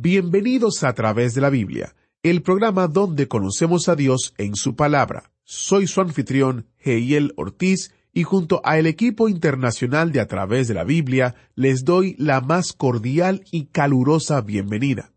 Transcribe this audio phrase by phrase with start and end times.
[0.00, 5.32] Bienvenidos a través de la Biblia, el programa donde conocemos a Dios en su palabra.
[5.42, 10.74] Soy su anfitrión, Heiel Ortiz, y junto a el equipo internacional de A través de
[10.74, 15.14] la Biblia les doy la más cordial y calurosa bienvenida.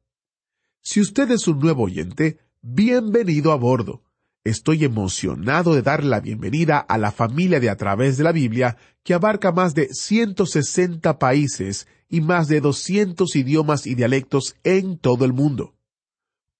[0.81, 4.01] Si usted es un nuevo oyente, bienvenido a bordo.
[4.43, 8.75] Estoy emocionado de dar la bienvenida a la familia de A través de la Biblia,
[9.03, 15.25] que abarca más de 160 países y más de 200 idiomas y dialectos en todo
[15.25, 15.75] el mundo.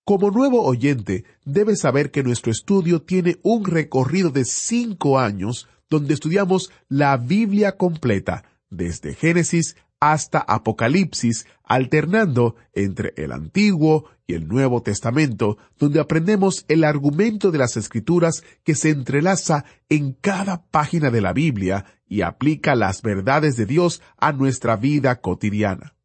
[0.05, 6.13] Como nuevo oyente, debe saber que nuestro estudio tiene un recorrido de cinco años donde
[6.13, 14.81] estudiamos la Biblia completa, desde Génesis hasta Apocalipsis, alternando entre el Antiguo y el Nuevo
[14.81, 21.21] Testamento, donde aprendemos el argumento de las Escrituras que se entrelaza en cada página de
[21.21, 25.95] la Biblia y aplica las verdades de Dios a nuestra vida cotidiana.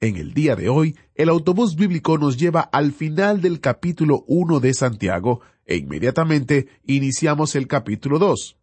[0.00, 4.58] En el día de hoy, el autobús bíblico nos lleva al final del capítulo 1
[4.58, 8.58] de Santiago e inmediatamente iniciamos el capítulo 2.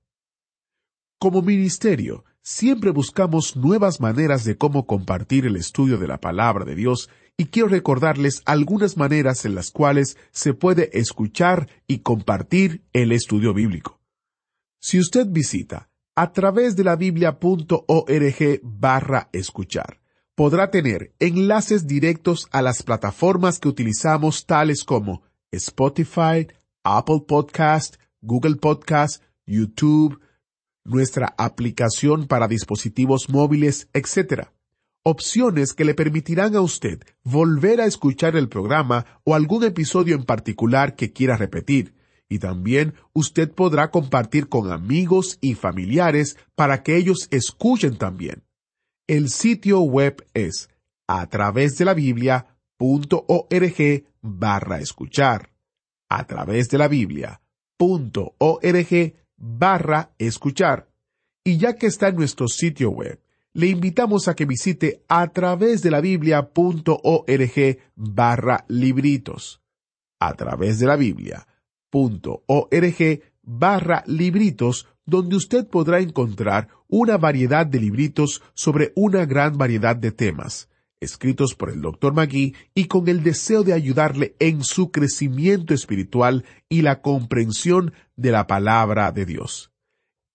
[1.18, 6.76] Como ministerio, siempre buscamos nuevas maneras de cómo compartir el estudio de la palabra de
[6.76, 13.12] Dios y quiero recordarles algunas maneras en las cuales se puede escuchar y compartir el
[13.12, 14.00] estudio bíblico.
[14.80, 20.02] Si usted visita a través de la biblia.org barra escuchar,
[20.36, 26.48] podrá tener enlaces directos a las plataformas que utilizamos tales como Spotify,
[26.84, 30.20] Apple Podcast, Google Podcast, YouTube,
[30.84, 34.48] nuestra aplicación para dispositivos móviles, etc.
[35.04, 40.24] Opciones que le permitirán a usted volver a escuchar el programa o algún episodio en
[40.24, 41.96] particular que quiera repetir,
[42.30, 48.44] y también usted podrá compartir con amigos y familiares para que ellos escuchen también.
[49.08, 50.70] El sitio web es
[51.08, 52.56] a través de la Biblia.org
[54.22, 55.52] barra escuchar.
[56.08, 57.42] A través de la Biblia.org
[59.42, 60.88] barra escuchar.
[61.44, 63.20] Y ya que está en nuestro sitio web,
[63.54, 69.62] le invitamos a que visite a través de la biblia.org barra libritos.
[70.20, 71.52] A través de la biblia.org
[73.42, 80.12] barra libritos donde usted podrá encontrar una variedad de libritos sobre una gran variedad de
[80.12, 80.70] temas,
[81.02, 82.14] escritos por el Dr.
[82.14, 88.32] Magui y con el deseo de ayudarle en su crecimiento espiritual y la comprensión de
[88.32, 89.72] la palabra de Dios.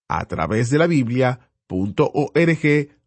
[0.08, 2.58] A través de la Biblia.org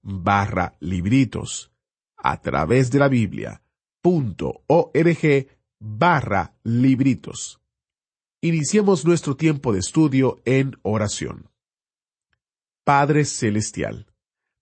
[0.01, 1.71] barra libritos.
[2.17, 3.61] A través de la Biblia.org
[5.79, 7.61] barra libritos.
[8.41, 11.49] Iniciemos nuestro tiempo de estudio en oración.
[12.85, 14.08] Padre Celestial,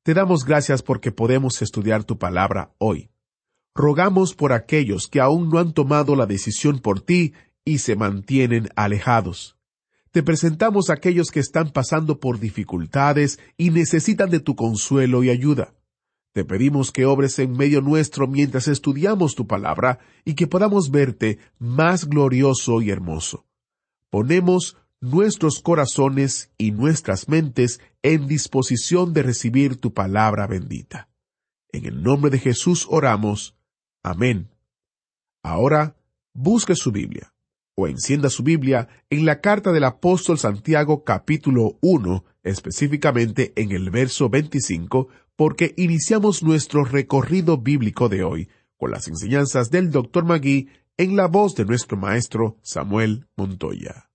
[0.07, 3.09] te damos gracias porque podemos estudiar tu palabra hoy.
[3.75, 7.33] Rogamos por aquellos que aún no han tomado la decisión por ti
[7.65, 9.57] y se mantienen alejados.
[10.11, 15.29] Te presentamos a aquellos que están pasando por dificultades y necesitan de tu consuelo y
[15.29, 15.73] ayuda.
[16.31, 21.39] Te pedimos que obres en medio nuestro mientras estudiamos tu palabra y que podamos verte
[21.59, 23.45] más glorioso y hermoso.
[24.09, 31.09] Ponemos nuestros corazones y nuestras mentes en disposición de recibir tu palabra bendita.
[31.71, 33.55] En el nombre de Jesús oramos.
[34.03, 34.49] Amén.
[35.43, 35.95] Ahora,
[36.33, 37.33] busque su Biblia
[37.75, 43.91] o encienda su Biblia en la carta del apóstol Santiago capítulo 1, específicamente en el
[43.91, 50.25] verso 25, porque iniciamos nuestro recorrido bíblico de hoy con las enseñanzas del Dr.
[50.25, 54.06] Magui en la voz de nuestro maestro Samuel Montoya.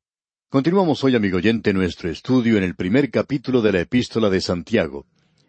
[0.52, 5.06] Continuamos hoy, amigo oyente, nuestro estudio en el primer capítulo de la epístola de Santiago.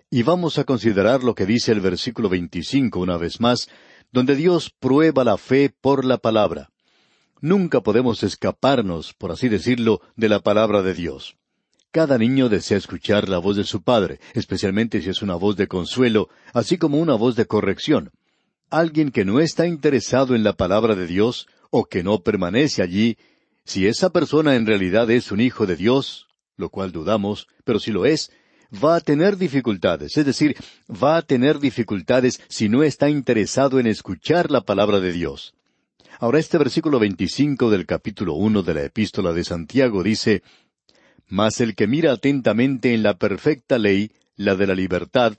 [0.09, 3.67] Y vamos a considerar lo que dice el versículo 25 una vez más,
[4.13, 6.69] donde Dios prueba la fe por la palabra.
[7.41, 11.35] Nunca podemos escaparnos, por así decirlo, de la palabra de Dios.
[11.91, 15.67] Cada niño desea escuchar la voz de su padre, especialmente si es una voz de
[15.67, 18.11] consuelo, así como una voz de corrección.
[18.69, 23.17] Alguien que no está interesado en la palabra de Dios, o que no permanece allí,
[23.65, 26.27] si esa persona en realidad es un hijo de Dios,
[26.57, 28.31] lo cual dudamos, pero si lo es,
[28.83, 30.55] va a tener dificultades, es decir,
[30.89, 35.53] va a tener dificultades si no está interesado en escuchar la palabra de Dios.
[36.19, 40.43] Ahora este versículo 25 del capítulo uno de la epístola de Santiago dice,
[41.27, 45.33] Mas el que mira atentamente en la perfecta ley, la de la libertad,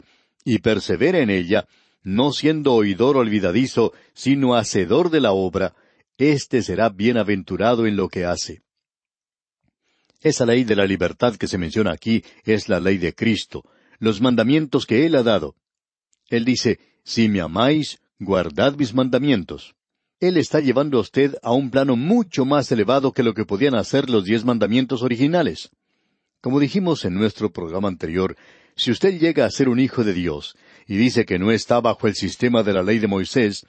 [0.45, 1.67] y persevera en ella,
[2.03, 5.75] no siendo oidor olvidadizo, sino hacedor de la obra,
[6.19, 8.63] éste será bienaventurado en lo que hace.
[10.21, 13.65] Esa ley de la libertad que se menciona aquí es la ley de Cristo,
[13.99, 15.55] los mandamientos que Él ha dado.
[16.29, 19.75] Él dice, Si me amáis, guardad mis mandamientos.
[20.21, 23.75] Él está llevando a usted a un plano mucho más elevado que lo que podían
[23.75, 25.71] hacer los diez mandamientos originales.
[26.41, 28.37] Como dijimos en nuestro programa anterior,
[28.77, 30.57] si usted llega a ser un hijo de Dios
[30.87, 33.67] y dice que no está bajo el sistema de la ley de Moisés,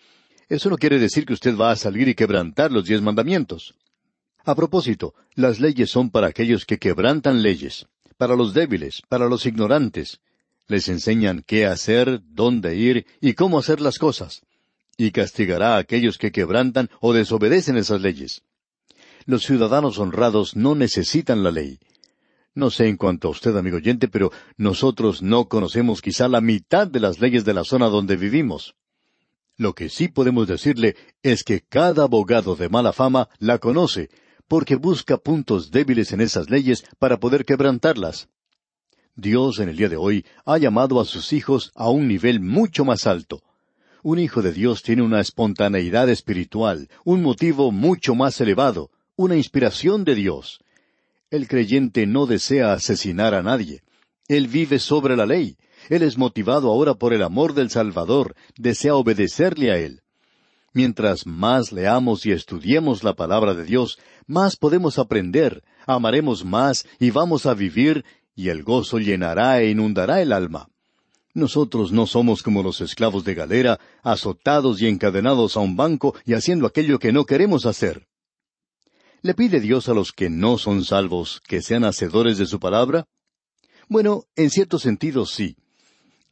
[0.47, 3.75] eso no quiere decir que usted va a salir y quebrantar los diez mandamientos.
[4.43, 7.87] A propósito, las leyes son para aquellos que quebrantan leyes,
[8.17, 10.19] para los débiles, para los ignorantes.
[10.67, 14.41] Les enseñan qué hacer, dónde ir y cómo hacer las cosas.
[14.97, 18.43] Y castigará a aquellos que quebrantan o desobedecen esas leyes.
[19.25, 21.79] Los ciudadanos honrados no necesitan la ley.
[22.53, 26.87] No sé en cuanto a usted, amigo oyente, pero nosotros no conocemos quizá la mitad
[26.87, 28.75] de las leyes de la zona donde vivimos.
[29.57, 34.09] Lo que sí podemos decirle es que cada abogado de mala fama la conoce,
[34.47, 38.27] porque busca puntos débiles en esas leyes para poder quebrantarlas.
[39.15, 42.83] Dios en el día de hoy ha llamado a sus hijos a un nivel mucho
[42.83, 43.41] más alto.
[44.03, 50.03] Un hijo de Dios tiene una espontaneidad espiritual, un motivo mucho más elevado, una inspiración
[50.03, 50.59] de Dios.
[51.31, 53.83] El creyente no desea asesinar a nadie.
[54.27, 55.57] Él vive sobre la ley.
[55.89, 60.01] Él es motivado ahora por el amor del Salvador, desea obedecerle a Él.
[60.73, 63.97] Mientras más leamos y estudiemos la palabra de Dios,
[64.27, 68.03] más podemos aprender, amaremos más y vamos a vivir,
[68.35, 70.67] y el gozo llenará e inundará el alma.
[71.33, 76.33] Nosotros no somos como los esclavos de galera, azotados y encadenados a un banco y
[76.33, 78.07] haciendo aquello que no queremos hacer.
[79.21, 83.07] ¿Le pide Dios a los que no son salvos que sean hacedores de su palabra?
[83.89, 85.57] Bueno, en cierto sentido sí.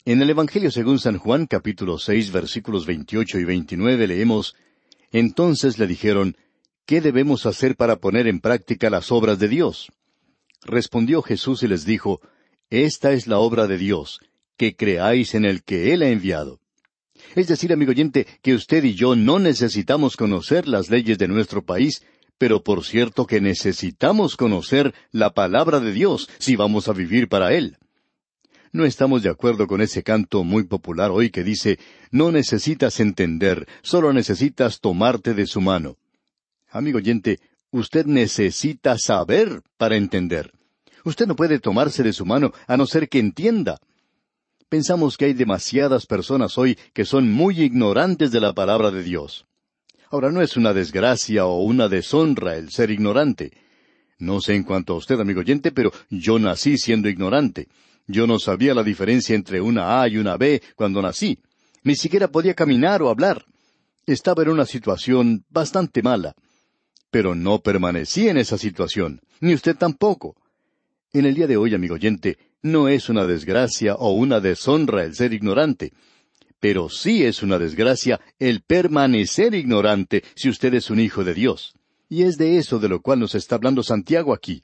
[0.05, 4.53] En el Evangelio según San Juan capítulo seis versículos veintiocho y veintinueve leemos
[5.13, 6.35] Entonces le dijeron
[6.85, 9.93] ¿Qué debemos hacer para poner en práctica las obras de Dios?
[10.63, 12.19] Respondió Jesús y les dijo
[12.69, 14.19] Esta es la obra de Dios,
[14.57, 16.59] que creáis en el que Él ha enviado.
[17.33, 21.63] Es decir, amigo oyente, que usted y yo no necesitamos conocer las leyes de nuestro
[21.63, 22.03] país
[22.37, 27.53] pero por cierto que necesitamos conocer la palabra de Dios si vamos a vivir para
[27.53, 27.77] Él.
[28.73, 31.77] No estamos de acuerdo con ese canto muy popular hoy que dice,
[32.09, 35.97] no necesitas entender, solo necesitas tomarte de su mano.
[36.71, 37.39] Amigo oyente,
[37.69, 40.51] usted necesita saber para entender.
[41.05, 43.77] Usted no puede tomarse de su mano a no ser que entienda.
[44.69, 49.45] Pensamos que hay demasiadas personas hoy que son muy ignorantes de la palabra de Dios.
[50.09, 53.51] Ahora no es una desgracia o una deshonra el ser ignorante.
[54.17, 57.67] No sé en cuanto a usted, amigo oyente, pero yo nací siendo ignorante.
[58.07, 61.39] Yo no sabía la diferencia entre una A y una B cuando nací.
[61.83, 63.45] Ni siquiera podía caminar o hablar.
[64.05, 66.35] Estaba en una situación bastante mala.
[67.11, 70.35] Pero no permanecí en esa situación, ni usted tampoco.
[71.13, 75.15] En el día de hoy, amigo oyente, no es una desgracia o una deshonra el
[75.15, 75.93] ser ignorante
[76.63, 81.73] pero sí es una desgracia el permanecer ignorante si usted es un hijo de Dios.
[82.07, 84.63] Y es de eso de lo cual nos está hablando Santiago aquí.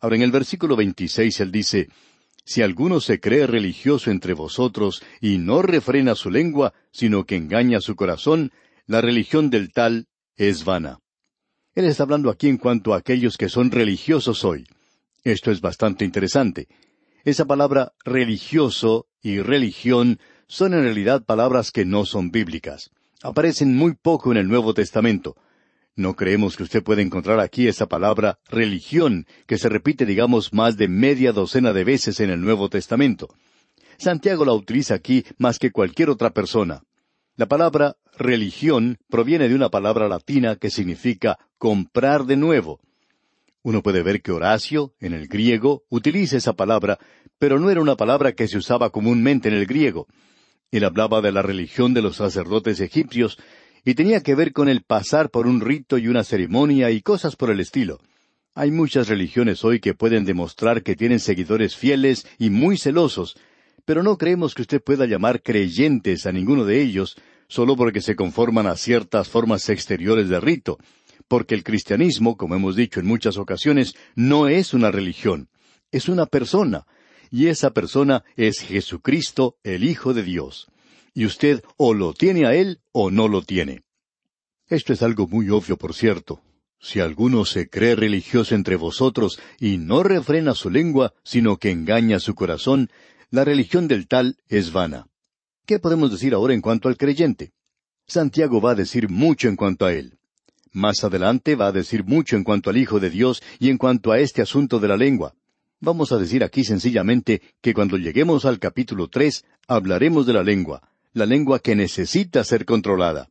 [0.00, 1.90] Ahora en el versículo 26 él dice,
[2.44, 7.80] Si alguno se cree religioso entre vosotros y no refrena su lengua, sino que engaña
[7.80, 8.52] su corazón,
[8.86, 10.98] la religión del tal es vana.
[11.74, 14.66] Él está hablando aquí en cuanto a aquellos que son religiosos hoy.
[15.24, 16.68] Esto es bastante interesante.
[17.24, 22.90] Esa palabra religioso y religión son en realidad palabras que no son bíblicas.
[23.22, 25.34] Aparecen muy poco en el Nuevo Testamento.
[25.96, 30.76] No creemos que usted pueda encontrar aquí esa palabra religión, que se repite, digamos, más
[30.76, 33.28] de media docena de veces en el Nuevo Testamento.
[33.96, 36.82] Santiago la utiliza aquí más que cualquier otra persona.
[37.36, 42.80] La palabra religión proviene de una palabra latina que significa comprar de nuevo.
[43.62, 46.98] Uno puede ver que Horacio, en el griego, utiliza esa palabra,
[47.38, 50.08] pero no era una palabra que se usaba comúnmente en el griego.
[50.70, 53.38] Él hablaba de la religión de los sacerdotes egipcios
[53.84, 57.36] y tenía que ver con el pasar por un rito y una ceremonia y cosas
[57.36, 58.00] por el estilo.
[58.54, 63.36] Hay muchas religiones hoy que pueden demostrar que tienen seguidores fieles y muy celosos,
[63.84, 67.16] pero no creemos que usted pueda llamar creyentes a ninguno de ellos
[67.48, 70.78] solo porque se conforman a ciertas formas exteriores de rito,
[71.28, 75.48] porque el cristianismo, como hemos dicho en muchas ocasiones, no es una religión,
[75.92, 76.86] es una persona,
[77.30, 80.68] y esa persona es Jesucristo, el Hijo de Dios.
[81.14, 83.82] Y usted o lo tiene a Él o no lo tiene.
[84.68, 86.40] Esto es algo muy obvio, por cierto.
[86.80, 92.18] Si alguno se cree religioso entre vosotros y no refrena su lengua, sino que engaña
[92.18, 92.90] su corazón,
[93.30, 95.06] la religión del tal es vana.
[95.66, 97.52] ¿Qué podemos decir ahora en cuanto al creyente?
[98.06, 100.18] Santiago va a decir mucho en cuanto a él.
[100.72, 104.12] Más adelante va a decir mucho en cuanto al Hijo de Dios y en cuanto
[104.12, 105.34] a este asunto de la lengua.
[105.80, 110.82] Vamos a decir aquí sencillamente que cuando lleguemos al capítulo tres hablaremos de la lengua,
[111.14, 113.30] la lengua que necesita ser controlada.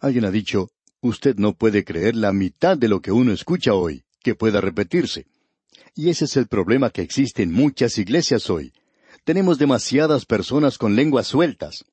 [0.00, 0.70] Alguien ha dicho,
[1.00, 5.26] usted no puede creer la mitad de lo que uno escucha hoy, que pueda repetirse.
[5.94, 8.72] Y ese es el problema que existe en muchas iglesias hoy.
[9.22, 11.84] Tenemos demasiadas personas con lenguas sueltas.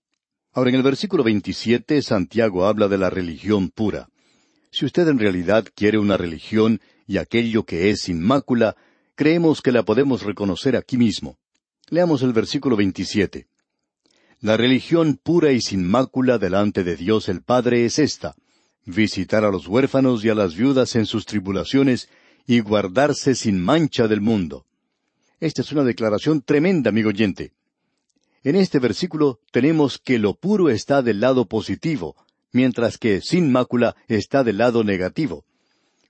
[0.54, 4.10] Ahora, en el versículo 27, Santiago habla de la religión pura.
[4.72, 8.76] Si usted en realidad quiere una religión y aquello que es sin mácula,
[9.14, 11.38] creemos que la podemos reconocer aquí mismo.
[11.90, 13.48] Leamos el versículo 27.
[14.40, 18.36] La religión pura y sin mácula delante de Dios el Padre es esta,
[18.86, 22.08] visitar a los huérfanos y a las viudas en sus tribulaciones
[22.46, 24.68] y guardarse sin mancha del mundo.
[25.40, 27.54] Esta es una declaración tremenda, amigo oyente.
[28.44, 32.16] En este versículo tenemos que lo puro está del lado positivo,
[32.52, 35.46] mientras que sin mácula está del lado negativo.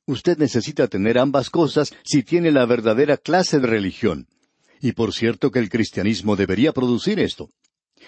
[0.06, 4.28] Usted necesita tener ambas cosas si tiene la verdadera clase de religión.
[4.82, 7.50] Y por cierto que el cristianismo debería producir esto.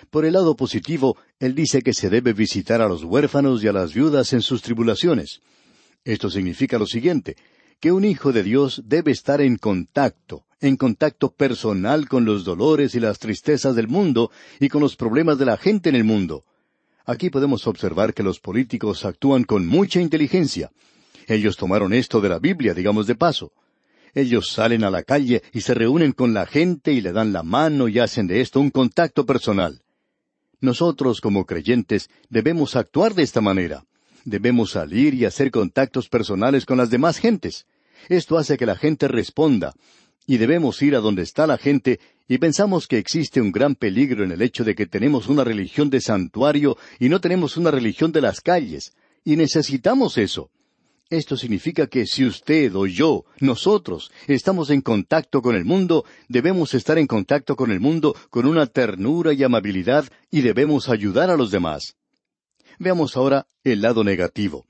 [0.09, 3.73] Por el lado positivo, él dice que se debe visitar a los huérfanos y a
[3.73, 5.41] las viudas en sus tribulaciones.
[6.03, 7.35] Esto significa lo siguiente,
[7.79, 12.95] que un hijo de Dios debe estar en contacto, en contacto personal con los dolores
[12.95, 16.43] y las tristezas del mundo y con los problemas de la gente en el mundo.
[17.05, 20.71] Aquí podemos observar que los políticos actúan con mucha inteligencia.
[21.27, 23.51] Ellos tomaron esto de la Biblia, digamos de paso.
[24.13, 27.43] Ellos salen a la calle y se reúnen con la gente y le dan la
[27.43, 29.81] mano y hacen de esto un contacto personal.
[30.61, 33.85] Nosotros, como creyentes, debemos actuar de esta manera.
[34.25, 37.65] Debemos salir y hacer contactos personales con las demás gentes.
[38.09, 39.73] Esto hace que la gente responda,
[40.25, 44.23] y debemos ir a donde está la gente, y pensamos que existe un gran peligro
[44.23, 48.11] en el hecho de que tenemos una religión de santuario y no tenemos una religión
[48.11, 48.93] de las calles,
[49.25, 50.51] y necesitamos eso.
[51.09, 56.75] Esto significa que si usted o yo, nosotros, estamos en contacto con el mundo, debemos
[56.75, 61.35] estar en contacto con el mundo con una ternura y amabilidad y debemos ayudar a
[61.35, 61.95] los demás.
[62.77, 64.67] Veamos ahora el lado negativo.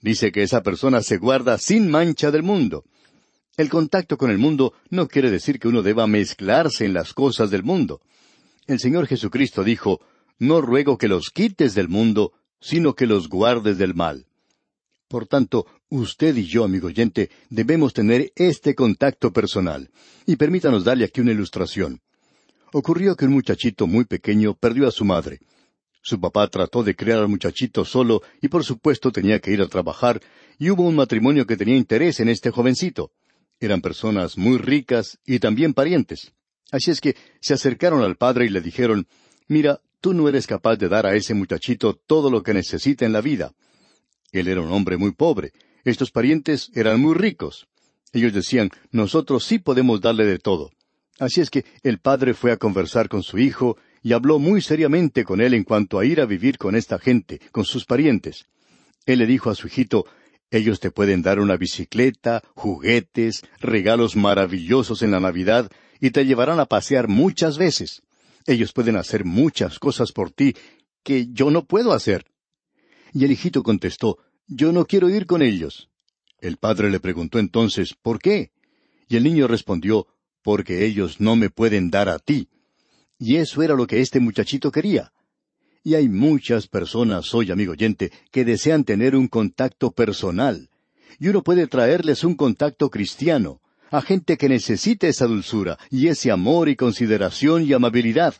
[0.00, 2.84] Dice que esa persona se guarda sin mancha del mundo.
[3.56, 7.50] El contacto con el mundo no quiere decir que uno deba mezclarse en las cosas
[7.50, 8.00] del mundo.
[8.68, 10.00] El Señor Jesucristo dijo,
[10.38, 14.26] No ruego que los quites del mundo, sino que los guardes del mal.
[15.14, 19.88] Por tanto, usted y yo, amigo oyente, debemos tener este contacto personal.
[20.26, 22.00] Y permítanos darle aquí una ilustración.
[22.72, 25.38] Ocurrió que un muchachito muy pequeño perdió a su madre.
[26.02, 29.68] Su papá trató de criar al muchachito solo y por supuesto tenía que ir a
[29.68, 30.20] trabajar,
[30.58, 33.12] y hubo un matrimonio que tenía interés en este jovencito.
[33.60, 36.32] Eran personas muy ricas y también parientes.
[36.72, 39.06] Así es que se acercaron al padre y le dijeron,
[39.46, 43.12] Mira, tú no eres capaz de dar a ese muchachito todo lo que necesita en
[43.12, 43.54] la vida.
[44.40, 45.52] Él era un hombre muy pobre.
[45.84, 47.66] Estos parientes eran muy ricos.
[48.12, 50.70] Ellos decían, nosotros sí podemos darle de todo.
[51.18, 55.24] Así es que el padre fue a conversar con su hijo y habló muy seriamente
[55.24, 58.46] con él en cuanto a ir a vivir con esta gente, con sus parientes.
[59.06, 60.06] Él le dijo a su hijito,
[60.50, 66.60] ellos te pueden dar una bicicleta, juguetes, regalos maravillosos en la Navidad y te llevarán
[66.60, 68.02] a pasear muchas veces.
[68.46, 70.54] Ellos pueden hacer muchas cosas por ti
[71.02, 72.26] que yo no puedo hacer.
[73.14, 74.18] Y el hijito contestó,
[74.48, 75.88] Yo no quiero ir con ellos.
[76.40, 78.50] El padre le preguntó entonces, ¿por qué?
[79.08, 80.08] Y el niño respondió,
[80.42, 82.48] Porque ellos no me pueden dar a ti.
[83.18, 85.12] Y eso era lo que este muchachito quería.
[85.84, 90.68] Y hay muchas personas hoy, amigo oyente, que desean tener un contacto personal.
[91.20, 96.32] Y uno puede traerles un contacto cristiano, a gente que necesite esa dulzura y ese
[96.32, 98.34] amor y consideración y amabilidad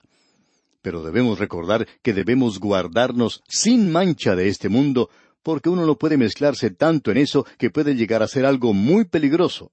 [0.84, 5.08] pero debemos recordar que debemos guardarnos sin mancha de este mundo,
[5.42, 9.06] porque uno no puede mezclarse tanto en eso que puede llegar a ser algo muy
[9.06, 9.72] peligroso.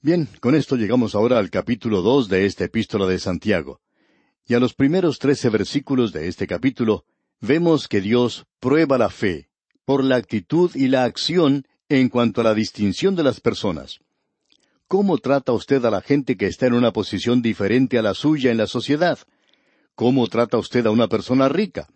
[0.00, 3.80] Bien, con esto llegamos ahora al capítulo dos de esta epístola de Santiago.
[4.46, 7.04] Y a los primeros trece versículos de este capítulo
[7.40, 9.48] vemos que Dios prueba la fe
[9.84, 13.98] por la actitud y la acción en cuanto a la distinción de las personas.
[14.86, 18.52] ¿Cómo trata usted a la gente que está en una posición diferente a la suya
[18.52, 19.18] en la sociedad?
[19.98, 21.88] ¿Cómo trata usted a una persona rica?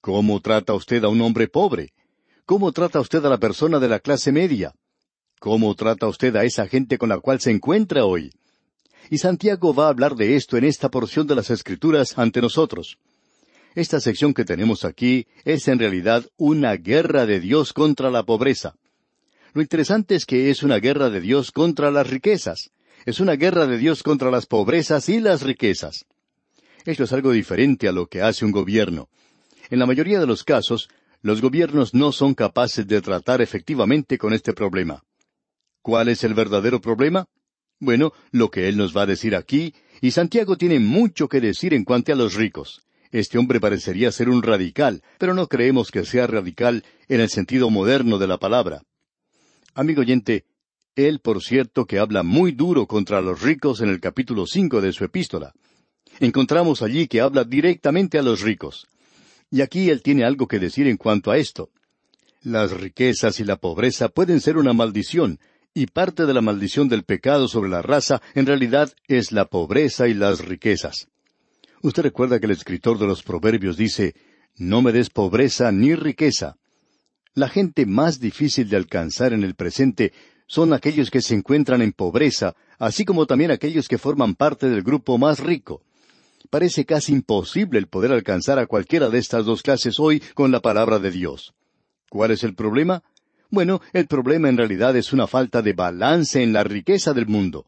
[0.00, 1.92] ¿Cómo trata usted a un hombre pobre?
[2.44, 4.74] ¿Cómo trata usted a la persona de la clase media?
[5.38, 8.32] ¿Cómo trata usted a esa gente con la cual se encuentra hoy?
[9.10, 12.98] Y Santiago va a hablar de esto en esta porción de las Escrituras ante nosotros.
[13.76, 18.74] Esta sección que tenemos aquí es en realidad una guerra de Dios contra la pobreza.
[19.52, 22.72] Lo interesante es que es una guerra de Dios contra las riquezas.
[23.04, 26.06] Es una guerra de Dios contra las pobrezas y las riquezas.
[26.86, 29.08] Esto es algo diferente a lo que hace un gobierno.
[29.70, 30.88] En la mayoría de los casos,
[31.20, 35.02] los gobiernos no son capaces de tratar efectivamente con este problema.
[35.82, 37.26] ¿Cuál es el verdadero problema?
[37.80, 41.74] Bueno, lo que él nos va a decir aquí, y Santiago tiene mucho que decir
[41.74, 42.82] en cuanto a los ricos.
[43.10, 47.68] Este hombre parecería ser un radical, pero no creemos que sea radical en el sentido
[47.68, 48.82] moderno de la palabra.
[49.74, 50.44] Amigo oyente,
[50.94, 54.92] él, por cierto, que habla muy duro contra los ricos en el capítulo cinco de
[54.92, 55.52] su epístola.
[56.20, 58.86] Encontramos allí que habla directamente a los ricos.
[59.50, 61.70] Y aquí él tiene algo que decir en cuanto a esto.
[62.42, 65.38] Las riquezas y la pobreza pueden ser una maldición,
[65.74, 70.08] y parte de la maldición del pecado sobre la raza en realidad es la pobreza
[70.08, 71.08] y las riquezas.
[71.82, 74.14] Usted recuerda que el escritor de los Proverbios dice,
[74.56, 76.56] No me des pobreza ni riqueza.
[77.34, 80.12] La gente más difícil de alcanzar en el presente
[80.46, 84.82] son aquellos que se encuentran en pobreza, así como también aquellos que forman parte del
[84.82, 85.82] grupo más rico.
[86.50, 90.60] Parece casi imposible el poder alcanzar a cualquiera de estas dos clases hoy con la
[90.60, 91.54] palabra de Dios.
[92.08, 93.02] ¿Cuál es el problema?
[93.50, 97.66] Bueno, el problema en realidad es una falta de balance en la riqueza del mundo.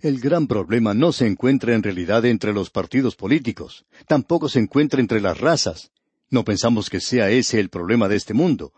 [0.00, 5.00] El gran problema no se encuentra en realidad entre los partidos políticos, tampoco se encuentra
[5.00, 5.90] entre las razas.
[6.30, 8.72] No pensamos que sea ese el problema de este mundo.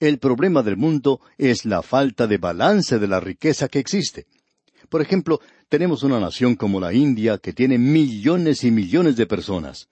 [0.00, 4.26] El problema del mundo es la falta de balance de la riqueza que existe.
[4.88, 9.88] Por ejemplo, tenemos una nación como la India que tiene millones y millones de personas.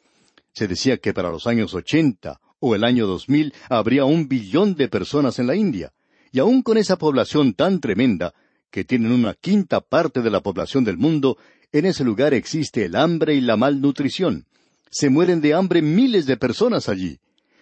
[0.53, 4.75] Se decía que para los años ochenta o el año dos mil habría un billón
[4.75, 5.93] de personas en la India.
[6.33, 8.35] Y aun con esa población tan tremenda,
[8.71, 11.39] que tienen una quinta parte de la población del mundo,
[11.71, 14.47] en ese lugar existe el hambre y la malnutrición.
[14.91, 17.19] Se mueren de hambre miles de personas allí.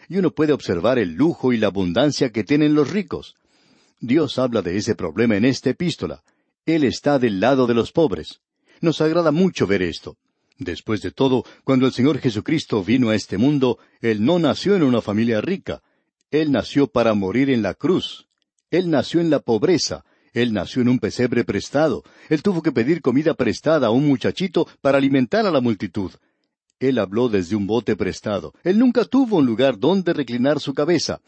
[0.08, 3.36] Y uno puede observar el lujo y la abundancia que tienen los ricos.
[4.00, 6.22] Dios habla de ese problema en esta epístola.
[6.66, 8.40] Él está del lado de los pobres.
[8.80, 10.16] Nos agrada mucho ver esto.
[10.58, 14.84] Después de todo, cuando el Señor Jesucristo vino a este mundo, Él no nació en
[14.84, 15.82] una familia rica.
[16.30, 18.28] Él nació para morir en la cruz.
[18.70, 20.04] Él nació en la pobreza.
[20.32, 22.04] Él nació en un pesebre prestado.
[22.28, 26.12] Él tuvo que pedir comida prestada a un muchachito para alimentar a la multitud.
[26.78, 28.54] Él habló desde un bote prestado.
[28.64, 31.20] Él nunca tuvo un lugar donde reclinar su cabeza.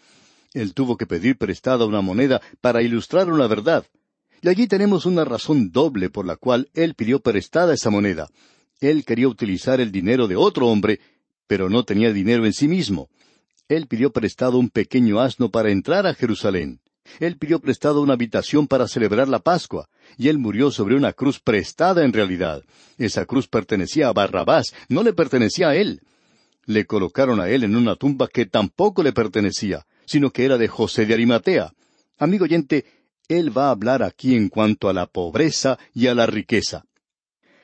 [0.52, 3.84] Él tuvo que pedir prestada una moneda para ilustrar una verdad.
[4.44, 8.28] Y allí tenemos una razón doble por la cual él pidió prestada esa moneda.
[8.78, 11.00] Él quería utilizar el dinero de otro hombre,
[11.46, 13.08] pero no tenía dinero en sí mismo.
[13.68, 16.82] Él pidió prestado un pequeño asno para entrar a Jerusalén.
[17.20, 21.40] Él pidió prestado una habitación para celebrar la Pascua, y él murió sobre una cruz
[21.40, 22.64] prestada en realidad.
[22.98, 26.02] Esa cruz pertenecía a Barrabás, no le pertenecía a él.
[26.66, 30.68] Le colocaron a él en una tumba que tampoco le pertenecía, sino que era de
[30.68, 31.72] José de Arimatea.
[32.18, 32.84] Amigo oyente,
[33.28, 36.84] él va a hablar aquí en cuanto a la pobreza y a la riqueza.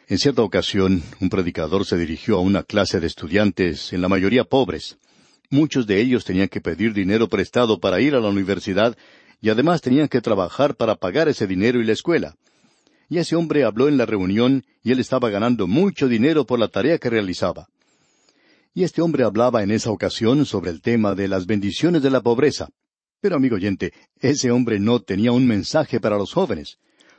[0.08, 4.44] En cierta ocasión, un predicador se dirigió a una clase de estudiantes, en la mayoría
[4.44, 4.98] pobres.
[5.50, 8.96] Muchos de ellos tenían que pedir dinero prestado para ir a la universidad
[9.40, 12.36] y además tenían que trabajar para pagar ese dinero y la escuela.
[13.08, 16.68] Y ese hombre habló en la reunión y él estaba ganando mucho dinero por la
[16.68, 17.68] tarea que realizaba.
[18.72, 22.20] Y este hombre hablaba en esa ocasión sobre el tema de las bendiciones de la
[22.20, 22.70] pobreza.
[23.20, 26.78] Pero, amigo oyente, ese hombre no tenía un mensaje para los jóvenes.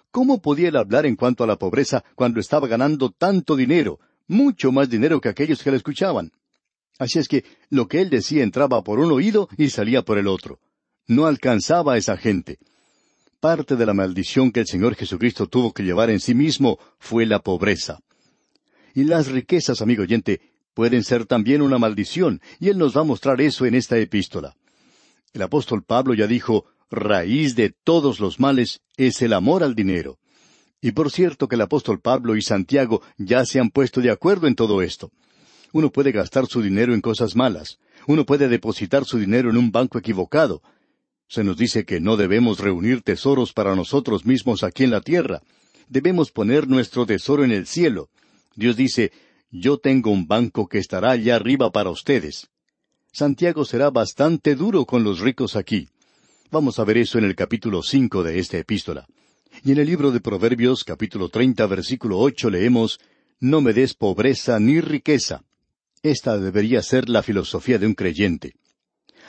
[0.09, 4.71] ¿Cómo podía él hablar en cuanto a la pobreza cuando estaba ganando tanto dinero, mucho
[4.71, 6.31] más dinero que aquellos que le escuchaban?
[6.97, 10.27] Así es que lo que él decía entraba por un oído y salía por el
[10.27, 10.59] otro.
[11.07, 12.57] No alcanzaba a esa gente.
[13.39, 17.25] Parte de la maldición que el Señor Jesucristo tuvo que llevar en sí mismo fue
[17.25, 17.99] la pobreza.
[18.93, 20.41] Y las riquezas, amigo oyente,
[20.73, 24.55] pueden ser también una maldición, y Él nos va a mostrar eso en esta epístola.
[25.33, 30.19] El apóstol Pablo ya dijo, raíz de todos los males es el amor al dinero.
[30.81, 34.47] Y por cierto que el apóstol Pablo y Santiago ya se han puesto de acuerdo
[34.47, 35.11] en todo esto.
[35.71, 37.79] Uno puede gastar su dinero en cosas malas.
[38.07, 40.61] Uno puede depositar su dinero en un banco equivocado.
[41.29, 45.41] Se nos dice que no debemos reunir tesoros para nosotros mismos aquí en la tierra.
[45.87, 48.09] Debemos poner nuestro tesoro en el cielo.
[48.55, 49.13] Dios dice,
[49.49, 52.50] yo tengo un banco que estará allá arriba para ustedes.
[53.13, 55.89] Santiago será bastante duro con los ricos aquí.
[56.49, 59.05] Vamos a ver eso en el capítulo cinco de esta epístola.
[59.65, 62.99] Y en el libro de Proverbios, capítulo treinta, versículo ocho, leemos
[63.41, 65.43] No me des pobreza ni riqueza.
[66.01, 68.53] Esta debería ser la filosofía de un creyente.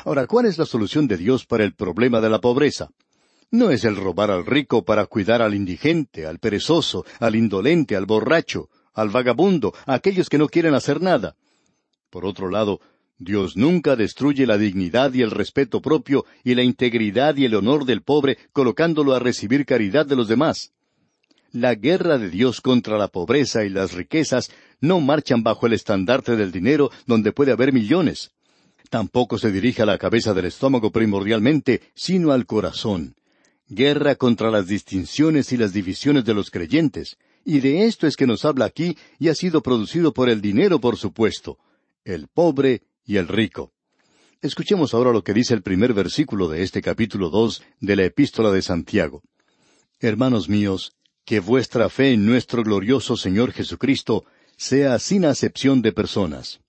[0.05, 2.91] Ahora, ¿cuál es la solución de Dios para el problema de la pobreza?
[3.51, 8.07] No es el robar al rico para cuidar al indigente, al perezoso, al indolente, al
[8.07, 11.35] borracho, al vagabundo, a aquellos que no quieren hacer nada.
[12.11, 12.81] Por otro lado,
[13.25, 17.85] Dios nunca destruye la dignidad y el respeto propio y la integridad y el honor
[17.85, 20.73] del pobre colocándolo a recibir caridad de los demás.
[21.53, 26.35] La guerra de Dios contra la pobreza y las riquezas no marchan bajo el estandarte
[26.35, 28.33] del dinero donde puede haber millones.
[28.91, 33.15] Tampoco se dirige a la cabeza del estómago primordialmente, sino al corazón
[33.69, 38.27] guerra contra las distinciones y las divisiones de los creyentes, y de esto es que
[38.27, 41.59] nos habla aquí y ha sido producido por el dinero, por supuesto,
[42.05, 43.73] el pobre y el rico.
[44.41, 48.51] Escuchemos ahora lo que dice el primer versículo de este capítulo dos de la epístola
[48.51, 49.23] de Santiago.
[50.01, 54.25] Hermanos míos, que vuestra fe en nuestro glorioso Señor Jesucristo
[54.57, 56.61] sea sin acepción de personas.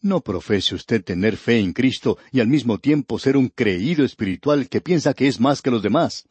[0.00, 4.68] No profese usted tener fe en Cristo y al mismo tiempo ser un creído espiritual
[4.68, 6.26] que piensa que es más que los demás.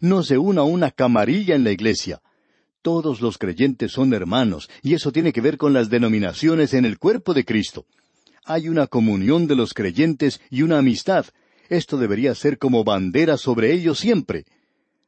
[0.00, 2.20] No se una una camarilla en la iglesia.
[2.82, 6.98] Todos los creyentes son hermanos, y eso tiene que ver con las denominaciones en el
[6.98, 7.86] cuerpo de Cristo.
[8.48, 11.26] Hay una comunión de los creyentes y una amistad.
[11.68, 14.46] Esto debería ser como bandera sobre ellos siempre.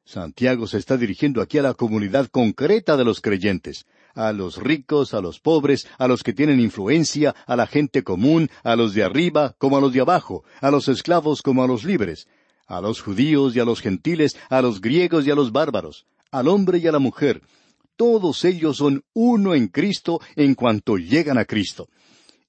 [0.05, 3.87] Santiago se está dirigiendo aquí a la comunidad concreta de los creyentes
[4.19, 8.51] a los ricos, a los pobres, a los que tienen influencia, a la gente común,
[8.65, 11.85] a los de arriba como a los de abajo, a los esclavos como a los
[11.85, 12.27] libres,
[12.67, 16.49] a los judíos y a los gentiles, a los griegos y a los bárbaros, al
[16.49, 17.43] hombre y a la mujer.
[17.95, 21.89] Todos ellos son uno en Cristo en cuanto llegan a Cristo.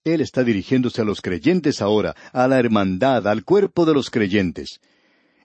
[0.03, 4.79] Él está dirigiéndose a los creyentes ahora, a la hermandad, al cuerpo de los creyentes.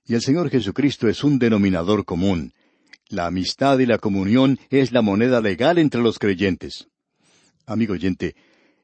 [0.07, 2.53] Y el Señor Jesucristo es un denominador común.
[3.09, 6.87] La amistad y la comunión es la moneda legal entre los creyentes.
[7.67, 8.37] Amigo oyente,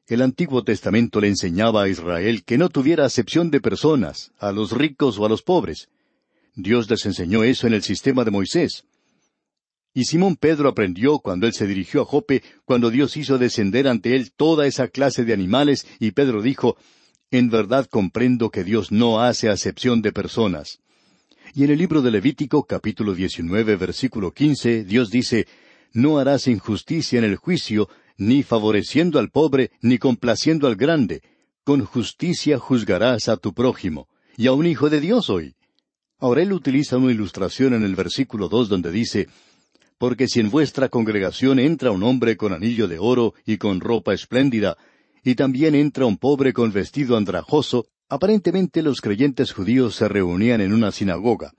[0.07, 4.71] el Antiguo Testamento le enseñaba a Israel que no tuviera acepción de personas, a los
[4.71, 5.87] ricos o a los pobres.
[6.53, 8.83] Dios les enseñó eso en el sistema de Moisés.
[9.93, 14.15] Y Simón Pedro aprendió cuando él se dirigió a Jope, cuando Dios hizo descender ante
[14.15, 16.77] él toda esa clase de animales, y Pedro dijo,
[17.29, 20.79] En verdad comprendo que Dios no hace acepción de personas.
[21.53, 25.45] Y en el libro de Levítico, capítulo 19, versículo 15, Dios dice,
[25.91, 31.21] No harás injusticia en el juicio, ni favoreciendo al pobre, ni complaciendo al grande.
[31.65, 34.07] Con justicia juzgarás a tu prójimo.
[34.37, 35.55] Y a un hijo de Dios hoy.
[36.17, 39.27] Ahora él utiliza una ilustración en el versículo dos donde dice,
[40.01, 44.13] Porque si en vuestra congregación entra un hombre con anillo de oro y con ropa
[44.13, 44.75] espléndida,
[45.23, 50.73] y también entra un pobre con vestido andrajoso, Aparentemente los creyentes judíos se reunían en
[50.73, 51.53] una sinagoga.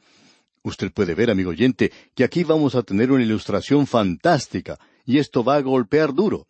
[0.63, 5.43] Usted puede ver, amigo oyente, que aquí vamos a tener una ilustración fantástica, y esto
[5.43, 6.47] va a golpear duro.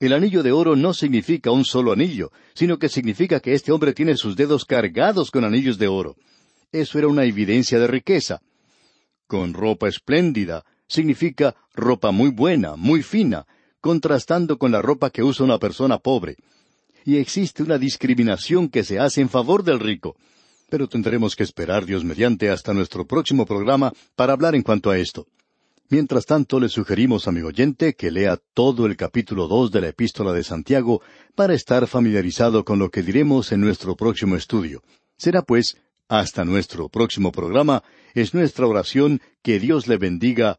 [0.00, 3.92] El anillo de oro no significa un solo anillo, sino que significa que este hombre
[3.92, 6.16] tiene sus dedos cargados con anillos de oro.
[6.72, 8.40] Eso era una evidencia de riqueza.
[9.28, 13.46] Con ropa espléndida significa ropa muy buena, muy fina,
[13.80, 16.36] contrastando con la ropa que usa una persona pobre
[17.08, 20.16] y existe una discriminación que se hace en favor del rico.
[20.68, 24.98] Pero tendremos que esperar, Dios mediante, hasta nuestro próximo programa para hablar en cuanto a
[24.98, 25.26] esto.
[25.88, 30.34] Mientras tanto, le sugerimos, amigo oyente, que lea todo el capítulo dos de la epístola
[30.34, 31.00] de Santiago
[31.34, 34.82] para estar familiarizado con lo que diremos en nuestro próximo estudio.
[35.16, 40.58] Será pues, hasta nuestro próximo programa, es nuestra oración que Dios le bendiga